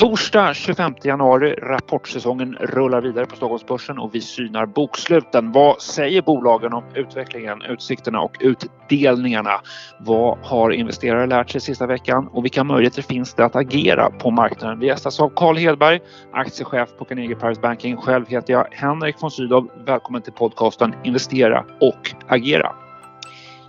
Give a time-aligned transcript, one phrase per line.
[0.00, 5.52] Torsdag 25 januari, rapportsäsongen rullar vidare på Stockholmsbörsen och vi synar boksluten.
[5.52, 9.60] Vad säger bolagen om utvecklingen, utsikterna och utdelningarna?
[9.98, 14.30] Vad har investerare lärt sig sista veckan och vilka möjligheter finns det att agera på
[14.30, 14.78] marknaden?
[14.78, 16.00] Vi gästas av Carl Hedberg,
[16.32, 17.96] aktiechef på Carnegie Private Banking.
[17.96, 19.70] Själv heter jag Henrik von Sydow.
[19.86, 22.72] Välkommen till podcasten Investera och agera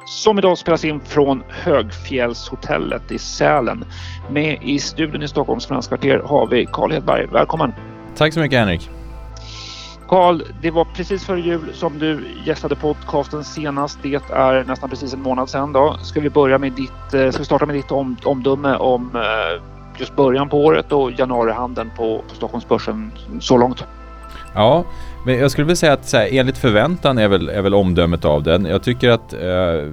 [0.05, 3.85] som idag spelas in från Högfjällshotellet i Sälen.
[4.29, 7.25] Med i studion i Stockholms Finanskvarter har vi Carl Hedberg.
[7.25, 7.73] Välkommen!
[8.15, 8.89] Tack så mycket Henrik!
[10.07, 13.99] Carl, det var precis före jul som du gästade podcasten senast.
[14.01, 15.73] Det är nästan precis en månad sedan.
[15.73, 15.97] Då.
[16.01, 19.63] Ska vi börja med ditt, eh, ska vi starta med ditt om, omdöme om eh,
[19.97, 23.85] just början på året och januarihandeln på, på Stockholmsbörsen så långt?
[24.53, 24.83] Ja,
[25.25, 28.25] men jag skulle vilja säga att så här, enligt förväntan är väl, är väl omdömet
[28.25, 28.65] av den.
[28.65, 29.39] Jag tycker att eh,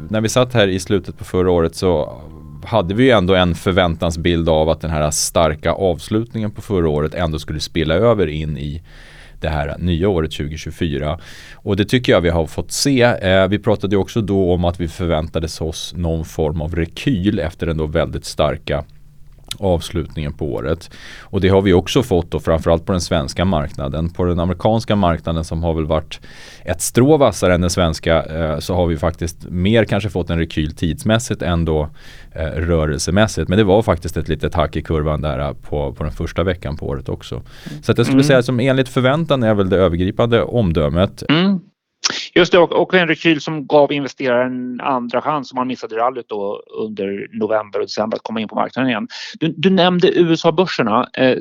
[0.08, 2.22] när vi satt här i slutet på förra året så
[2.64, 7.14] hade vi ju ändå en förväntansbild av att den här starka avslutningen på förra året
[7.14, 8.82] ändå skulle spilla över in i
[9.40, 11.18] det här nya året 2024.
[11.54, 13.02] Och det tycker jag vi har fått se.
[13.02, 17.66] Eh, vi pratade också då om att vi förväntades oss någon form av rekyl efter
[17.66, 18.84] den då väldigt starka
[19.58, 20.90] avslutningen på året.
[21.20, 24.10] Och det har vi också fått då framförallt på den svenska marknaden.
[24.10, 26.20] På den amerikanska marknaden som har väl varit
[26.64, 30.38] ett strå vassare än den svenska eh, så har vi faktiskt mer kanske fått en
[30.38, 31.88] rekyl tidsmässigt än då
[32.32, 33.48] eh, rörelsemässigt.
[33.48, 36.42] Men det var faktiskt ett litet hack i kurvan där eh, på, på den första
[36.42, 37.42] veckan på året också.
[37.82, 38.26] Så att jag skulle mm.
[38.26, 41.22] säga som enligt förväntan är väl det övergripande omdömet.
[41.28, 41.60] Mm.
[42.34, 45.96] Just det, och, och en rekyl som gav investeraren en andra chans om man missade
[45.96, 49.08] rallyt då under november och december att komma in på marknaden igen.
[49.40, 51.08] Du, du nämnde USA-börserna.
[51.14, 51.38] Eh,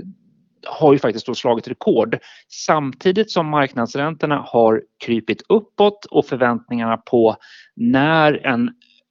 [0.65, 2.17] har ju faktiskt då slagit rekord
[2.49, 7.35] samtidigt som marknadsräntorna har krypit uppåt och förväntningarna på
[7.75, 8.69] när en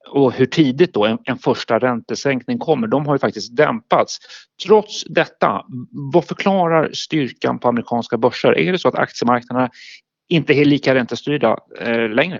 [0.09, 4.17] och hur tidigt då en, en, första räntesänkning kommer, de har ju faktiskt dämpats.
[4.67, 5.65] Trots detta,
[6.13, 8.57] vad förklarar styrkan på amerikanska börser?
[8.57, 9.69] Är det så att aktiemarknaderna
[10.27, 12.39] inte är lika räntestyrda eh, längre.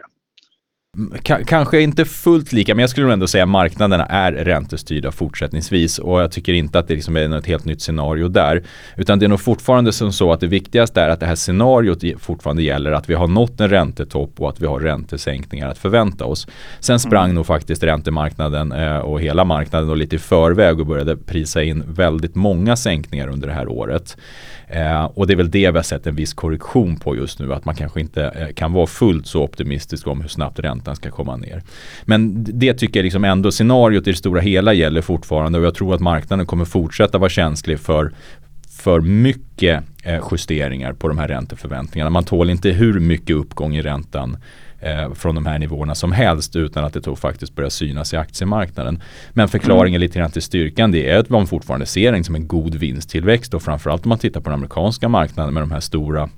[1.27, 5.99] K kanske inte fullt lika, men jag skulle ändå säga att marknaderna är räntestyrda fortsättningsvis
[5.99, 8.63] och jag tycker inte att det liksom är ett helt nytt scenario där.
[8.95, 12.03] Utan det är nog fortfarande som så att det viktigaste är att det här scenariot
[12.19, 16.25] fortfarande gäller att vi har nått en räntetopp och att vi har räntesänkningar att förvänta
[16.25, 16.47] oss.
[16.79, 17.35] Sen sprang mm.
[17.35, 21.83] nog faktiskt räntemarknaden eh, och hela marknaden och lite i förväg och började prisa in
[21.87, 24.17] väldigt många sänkningar under det här året.
[24.67, 27.53] Eh, och det är väl det vi har sett en viss korrektion på just nu,
[27.53, 31.11] att man kanske inte eh, kan vara fullt så optimistisk om hur snabbt räntan ska
[31.11, 31.63] komma ner.
[32.05, 35.75] Men det tycker jag liksom ändå, scenariot i det stora hela gäller fortfarande och jag
[35.75, 38.11] tror att marknaden kommer fortsätta vara känslig för
[38.77, 42.09] för mycket eh, justeringar på de här ränteförväntningarna.
[42.09, 44.37] Man tål inte hur mycket uppgång i räntan
[44.79, 48.17] eh, från de här nivåerna som helst utan att det då faktiskt börjar synas i
[48.17, 49.01] aktiemarknaden.
[49.29, 52.47] Men förklaringen lite grann till styrkan det är att man fortfarande ser det som en
[52.47, 56.29] god vinsttillväxt och framförallt om man tittar på den amerikanska marknaden med de här stora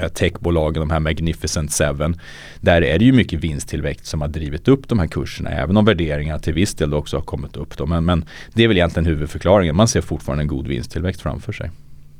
[0.00, 2.20] Eh, techbolagen, de här Magnificent Seven.
[2.60, 5.50] Där är det ju mycket vinsttillväxt som har drivit upp de här kurserna.
[5.50, 7.76] Även om värderingarna till viss del också har kommit upp.
[7.76, 7.86] Då.
[7.86, 8.24] Men, men
[8.54, 9.76] det är väl egentligen huvudförklaringen.
[9.76, 11.70] Man ser fortfarande en god vinsttillväxt framför sig.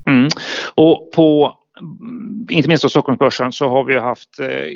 [0.06, 0.28] Mm.
[0.74, 4.68] Och på Mm, inte minst på Stockholmsbörsen så har vi haft eh,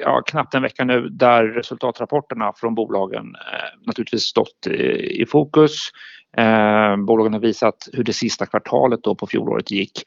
[0.00, 5.90] ja, knappt en vecka nu där resultatrapporterna från bolagen eh, naturligtvis stått i fokus.
[6.36, 10.02] Eh, bolagen har visat hur det sista kvartalet då på fjolåret gick.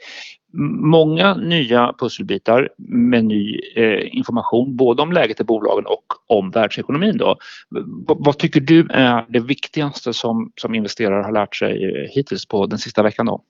[0.79, 7.17] Många nya pusselbitar med ny eh, information både om läget i bolagen och om världsekonomin.
[7.17, 7.37] Då.
[7.69, 12.45] V vad tycker du är det viktigaste som, som investerare har lärt sig eh, hittills
[12.45, 13.25] på den sista veckan?
[13.25, 13.41] Då?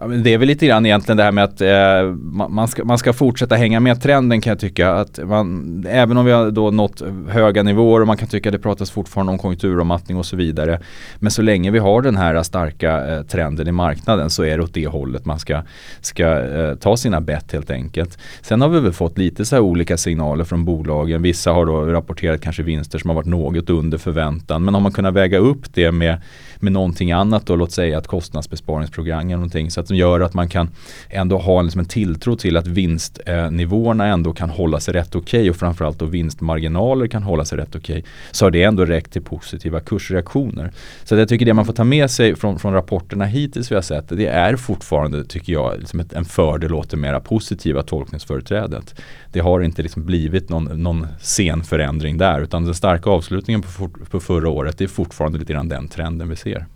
[0.00, 2.14] Ja, men det är väl lite grann egentligen det här med att eh,
[2.48, 4.92] man, ska, man ska fortsätta hänga med trenden kan jag tycka.
[4.92, 8.52] Att man, även om vi har då nått höga nivåer och man kan tycka att
[8.52, 10.80] det pratas fortfarande om konjunkturavmattning och så vidare.
[11.18, 14.62] Men så länge vi har den här starka eh, trenden i marknaden så är det
[14.62, 15.62] åt det hållet man ska,
[16.00, 18.18] ska eh, ta sina bett helt enkelt.
[18.40, 21.22] Sen har vi väl fått lite så här olika signaler från bolagen.
[21.22, 24.64] Vissa har då rapporterat kanske vinster som har varit något under förväntan.
[24.64, 26.20] Men har man kunnat väga upp det med,
[26.60, 29.70] med någonting annat då, låt säga ett kostnadsbesparingsprogram eller någonting.
[29.70, 30.70] Så som gör att man kan
[31.10, 35.50] ändå ha liksom en tilltro till att vinstnivåerna ändå kan hålla sig rätt okej okay
[35.50, 37.98] och framförallt då vinstmarginaler kan hålla sig rätt okej.
[37.98, 40.72] Okay, så har det ändå räckt till positiva kursreaktioner.
[41.04, 43.82] Så jag tycker det man får ta med sig från, från rapporterna hittills vi har
[43.82, 48.94] sett det är fortfarande tycker jag liksom ett, en fördel åt det mera positiva tolkningsföreträdet.
[49.36, 53.88] Det har inte liksom blivit någon, någon sen förändring där utan den starka avslutningen på,
[54.10, 56.66] på förra året det är fortfarande lite grann den trenden vi ser.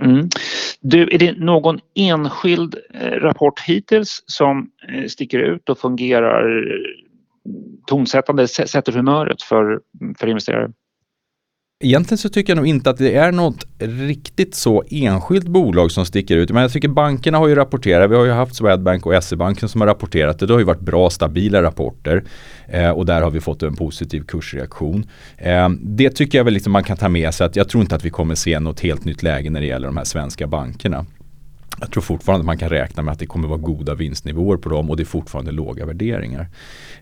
[0.00, 0.28] Mm.
[0.80, 6.64] Du, är det någon enskild eh, rapport hittills som eh, sticker ut och fungerar
[7.86, 9.80] tonsättande, sätter humöret för,
[10.18, 10.72] för investerare?
[11.82, 16.06] Egentligen så tycker jag nog inte att det är något riktigt så enskilt bolag som
[16.06, 16.50] sticker ut.
[16.50, 18.10] Men jag tycker bankerna har ju rapporterat.
[18.10, 20.38] Vi har ju haft Swedbank och SE-banken som har rapporterat.
[20.38, 22.24] Det har ju varit bra stabila rapporter.
[22.68, 25.06] Eh, och där har vi fått en positiv kursreaktion.
[25.36, 27.94] Eh, det tycker jag väl liksom man kan ta med sig att jag tror inte
[27.94, 31.06] att vi kommer se något helt nytt läge när det gäller de här svenska bankerna.
[31.78, 34.68] Jag tror fortfarande att man kan räkna med att det kommer vara goda vinstnivåer på
[34.68, 36.48] dem och det är fortfarande låga värderingar.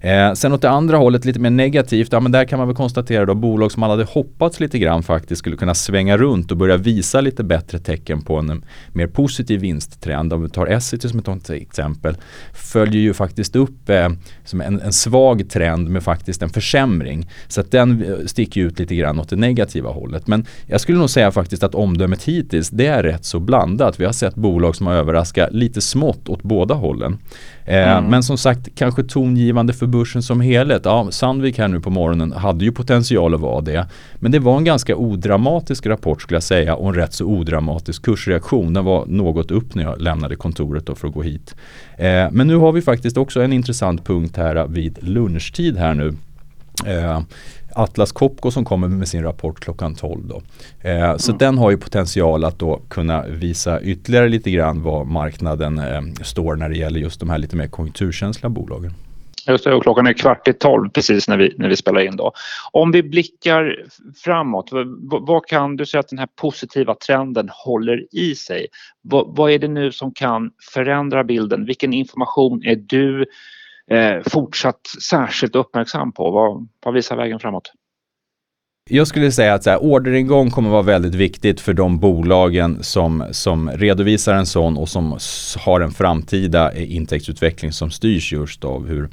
[0.00, 2.76] Eh, sen åt det andra hållet lite mer negativt, ja men där kan man väl
[2.76, 6.56] konstatera då bolag som man hade hoppats lite grann faktiskt skulle kunna svänga runt och
[6.56, 8.56] börja visa lite bättre tecken på en eh,
[8.93, 10.32] mer positiv vinsttrend.
[10.32, 12.17] Om vi tar Essity som ett exempel,
[12.53, 14.09] följer ju faktiskt upp eh,
[14.44, 17.31] som en, en, svag trend med faktiskt en försämring.
[17.49, 20.26] Så att den eh, sticker ut lite grann åt det negativa hållet.
[20.26, 24.00] Men jag skulle nog säga faktiskt att omdömet hittills, det är rätt så blandat.
[24.00, 27.19] Vi har sett bolag som har överraskat lite smått åt båda hållen.
[27.64, 28.10] Eh, mm.
[28.10, 30.82] Men som sagt, kanske tongivande för börsen som helhet.
[30.84, 33.87] Ja, Sandvik här nu på morgonen hade ju potential att vara det.
[34.14, 38.02] Men det var en ganska odramatisk rapport skulle jag säga och en rätt så odramatisk
[38.02, 38.75] kursreaktion.
[38.75, 41.55] Den var något upp när jag lämnade kontoret då för att gå hit.
[41.96, 46.14] Eh, men nu har vi faktiskt också en intressant punkt här vid lunchtid här nu.
[46.87, 47.20] Eh,
[47.75, 50.29] Atlas Copco som kommer med sin rapport klockan 12.
[50.29, 50.43] Då.
[50.88, 51.38] Eh, så mm.
[51.38, 56.56] den har ju potential att då kunna visa ytterligare lite grann vad marknaden eh, står
[56.56, 58.93] när det gäller just de här lite mer konjunkturkänsliga bolagen.
[59.49, 62.17] Just det, och klockan är kvart i tolv precis när vi, när vi spelar in
[62.17, 62.32] då.
[62.73, 63.85] Om vi blickar
[64.25, 68.67] framåt, vad, vad kan du säga att den här positiva trenden håller i sig?
[69.03, 71.67] Vad, vad är det nu som kan förändra bilden?
[71.67, 73.26] Vilken information är du
[73.90, 74.81] eh, fortsatt
[75.11, 76.31] särskilt uppmärksam på?
[76.31, 77.73] Vad, vad visar vägen framåt?
[78.90, 83.25] Jag skulle säga att så här, orderingång kommer vara väldigt viktigt för de bolagen som,
[83.31, 85.19] som redovisar en sån och som
[85.58, 89.08] har en framtida eh, intäktsutveckling som styrs just av hur,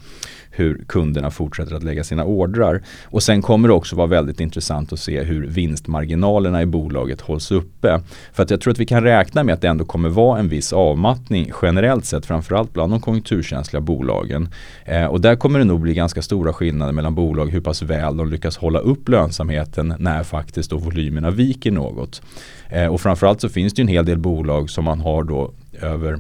[0.56, 2.82] hur kunderna fortsätter att lägga sina ordrar.
[3.06, 7.52] Och sen kommer det också vara väldigt intressant att se hur vinstmarginalerna i bolaget hålls
[7.52, 8.02] uppe.
[8.34, 10.50] För att jag tror att vi kan räkna med att det ändå kommer vara en
[10.50, 14.50] viss avmattning generellt sett, framförallt bland de konjunkturkänsliga bolagen.
[14.86, 18.18] Eh, och där kommer det nog bli ganska stora skillnader mellan bolag hur pass väl
[18.18, 22.22] de lyckas hålla upp lönsamheten när faktiskt då volymerna viker något.
[22.70, 25.52] Eh, och framförallt så finns det ju en hel del bolag som man har då
[25.82, 26.20] över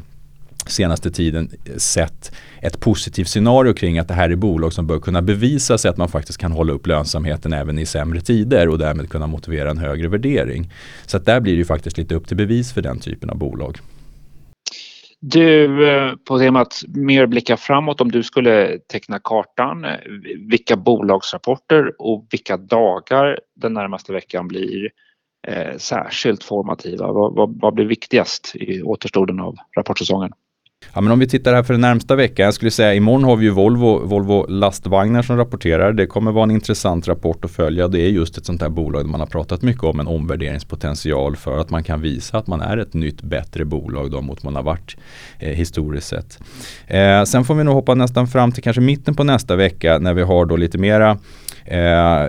[0.70, 5.22] senaste tiden sett ett positivt scenario kring att det här är bolag som bör kunna
[5.22, 9.10] bevisa sig att man faktiskt kan hålla upp lönsamheten även i sämre tider och därmed
[9.10, 10.72] kunna motivera en högre värdering.
[11.06, 13.38] Så att där blir det ju faktiskt lite upp till bevis för den typen av
[13.38, 13.78] bolag.
[15.28, 19.98] Du, eh, på temat mer blicka framåt, om du skulle teckna kartan, eh,
[20.50, 24.90] vilka bolagsrapporter och vilka dagar den närmaste veckan blir
[25.48, 27.12] eh, särskilt formativa?
[27.12, 30.32] Vad, vad, vad blir viktigast i återstoden av rapportsäsongen?
[30.94, 32.46] Ja, men om vi tittar här för den närmsta veckan.
[32.46, 35.94] Jag skulle säga imorgon har vi ju Volvo, Volvo lastvagnar som rapporterar.
[35.94, 37.88] Det kommer vara en intressant rapport att följa.
[37.88, 41.36] Det är just ett sånt här bolag där man har pratat mycket om en omvärderingspotential
[41.36, 44.56] för att man kan visa att man är ett nytt bättre bolag då mot man
[44.56, 44.98] har varit
[45.40, 46.40] eh, historiskt sett.
[46.88, 50.14] Eh, sen får vi nog hoppa nästan fram till kanske mitten på nästa vecka när
[50.14, 51.18] vi har då lite mera
[51.66, 52.28] eh,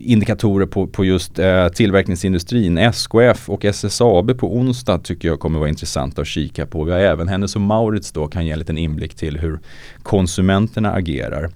[0.00, 2.78] indikatorer på, på just eh, tillverkningsindustrin.
[2.78, 6.84] SKF och SSAB på onsdag tycker jag kommer vara intressant att kika på.
[6.84, 9.60] Vi har även Hennes och Maurits då kan ge en liten inblick till hur
[10.02, 11.50] konsumenterna agerar.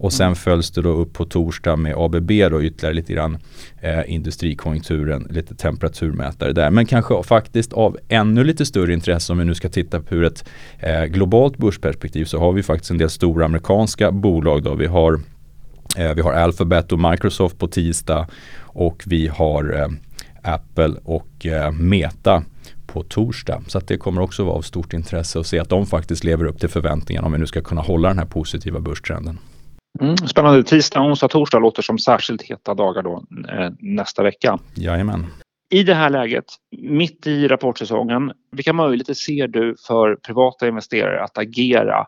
[0.00, 3.38] Och sen följs det då upp på torsdag med ABB då ytterligare lite grann
[3.80, 6.70] eh, industrikonjunkturen, lite temperaturmätare där.
[6.70, 10.24] Men kanske faktiskt av ännu lite större intresse om vi nu ska titta på ur
[10.24, 10.44] ett
[10.78, 14.74] eh, globalt börsperspektiv så har vi faktiskt en del stora amerikanska bolag då.
[14.74, 15.20] Vi har
[15.96, 18.26] vi har Alphabet och Microsoft på tisdag
[18.72, 19.88] och vi har eh,
[20.54, 22.42] Apple och eh, Meta
[22.86, 23.62] på torsdag.
[23.66, 26.58] Så det kommer också vara av stort intresse att se att de faktiskt lever upp
[26.60, 29.38] till förväntningarna om vi nu ska kunna hålla den här positiva börstrenden.
[30.00, 30.62] Mm, spännande.
[30.62, 34.58] Tisdag, onsdag, torsdag låter som särskilt heta dagar då eh, nästa vecka.
[34.74, 35.26] Jajamän.
[35.72, 36.44] I det här läget,
[36.76, 42.06] mitt i rapportsäsongen, vilka möjligheter ser du för privata investerare att agera?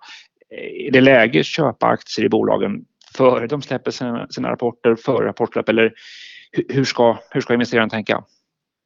[0.86, 2.84] Är det läge att köpa aktier i bolagen
[3.16, 5.92] före de släpper sina, sina rapporter, före rapportsläpp eller
[6.68, 8.24] hur ska, hur ska investeraren tänka?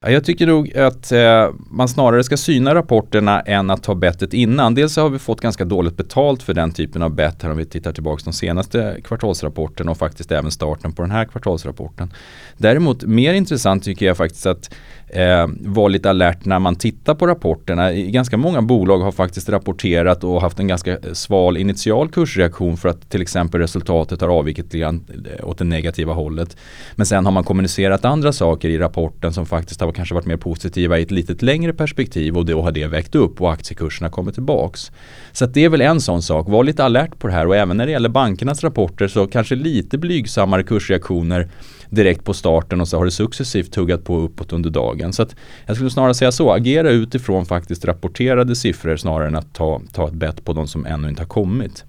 [0.00, 4.74] Jag tycker nog att eh, man snarare ska syna rapporterna än att ta bettet innan.
[4.74, 7.64] Dels har vi fått ganska dåligt betalt för den typen av bett här om vi
[7.64, 12.12] tittar tillbaka de senaste kvartalsrapporterna och faktiskt även starten på den här kvartalsrapporten.
[12.56, 14.74] Däremot mer intressant tycker jag faktiskt att
[15.08, 17.92] eh, vara lite alert när man tittar på rapporterna.
[17.92, 22.88] Ganska många bolag har faktiskt rapporterat och haft en ganska eh, sval initial kursreaktion för
[22.88, 25.04] att till exempel resultatet har avvikit lite grann
[25.38, 26.56] eh, åt det negativa hållet.
[26.94, 30.36] Men sen har man kommunicerat andra saker i rapporten som faktiskt har kanske varit mer
[30.36, 34.32] positiva i ett litet längre perspektiv och då har det väckt upp och aktiekurserna kommer
[34.32, 34.92] tillbaks.
[35.32, 37.76] Så det är väl en sån sak, var lite alert på det här och även
[37.76, 41.48] när det gäller bankernas rapporter så kanske lite blygsammare kursreaktioner
[41.90, 44.95] direkt på starten och så har det successivt tuggat på uppåt under dagen.
[45.12, 45.36] Så att
[45.66, 50.08] jag skulle snarare säga så, agera utifrån faktiskt rapporterade siffror snarare än att ta, ta
[50.08, 51.84] ett bett på de som ännu inte har kommit.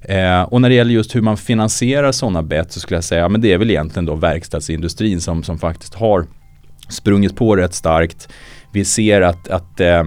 [0.00, 3.28] Eh, och när det gäller just hur man finansierar sådana bett så skulle jag säga,
[3.28, 6.26] men det är väl egentligen då verkstadsindustrin som, som faktiskt har
[6.88, 8.28] sprungit på rätt starkt.
[8.72, 10.04] Vi ser att, att eh,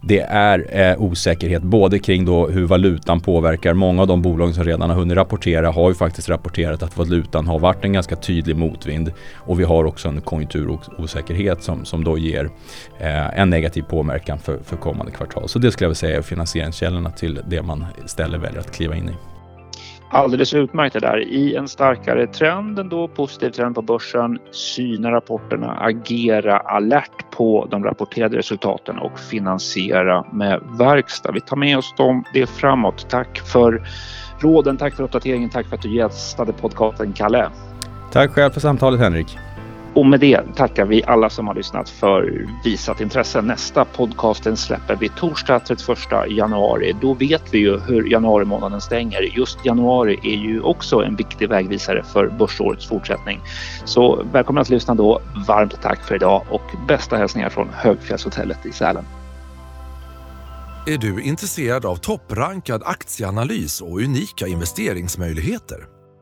[0.00, 3.74] det är eh, osäkerhet både kring då hur valutan påverkar.
[3.74, 7.46] Många av de bolag som redan har hunnit rapportera har ju faktiskt rapporterat att valutan
[7.46, 9.12] har varit en ganska tydlig motvind.
[9.34, 12.50] Och vi har också en konjunkturosäkerhet som, som då ger
[12.98, 15.48] eh, en negativ påverkan för, för kommande kvartal.
[15.48, 18.96] Så det skulle jag vilja säga är finansieringskällorna till det man istället väljer att kliva
[18.96, 19.37] in i.
[20.10, 21.18] Alldeles utmärkt det där.
[21.18, 27.84] I en starkare trend, ändå positiv trend på börsen, syna rapporterna, agera alert på de
[27.84, 31.32] rapporterade resultaten och finansiera med verkstad.
[31.32, 33.10] Vi tar med oss dem, det framåt.
[33.10, 33.82] Tack för
[34.40, 37.48] råden, tack för uppdateringen, tack för att du gästade podcasten Kalle.
[38.12, 39.38] Tack själv för samtalet Henrik.
[39.98, 43.42] Och med det tackar vi alla som har lyssnat för visat intresse.
[43.42, 46.96] Nästa podcasten släpper vi torsdag 31 januari.
[47.00, 49.22] Då vet vi ju hur januari månaden stänger.
[49.36, 53.40] Just januari är ju också en viktig vägvisare för börsårets fortsättning.
[53.84, 55.20] Så välkomna att lyssna då.
[55.48, 59.04] Varmt tack för idag och bästa hälsningar från Högfjällshotellet i Sälen.
[60.86, 65.97] Är du intresserad av topprankad aktieanalys och unika investeringsmöjligheter?